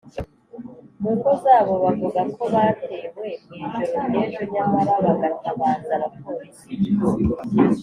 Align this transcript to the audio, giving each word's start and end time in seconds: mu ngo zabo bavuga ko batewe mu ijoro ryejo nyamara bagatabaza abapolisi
mu 1.01 1.11
ngo 1.17 1.31
zabo 1.43 1.73
bavuga 1.83 2.19
ko 2.35 2.41
batewe 2.53 3.07
mu 3.13 3.21
ijoro 3.71 3.97
ryejo 4.09 4.43
nyamara 4.53 4.93
bagatabaza 5.05 5.91
abapolisi 5.97 6.67